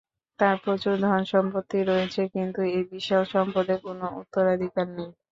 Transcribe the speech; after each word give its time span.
তার 0.39 0.55
প্রচুর 0.63 0.93
ধন 1.03 1.21
সম্পত্তি 1.31 1.79
রয়েছে, 1.83 2.21
কিন্তু 2.33 2.59
এই 2.71 2.83
বিশাল 2.91 3.23
সম্পদের 3.33 3.79
কোনো 3.85 4.05
উত্তরাধিকার 4.21 4.87
নেই। 4.95 5.09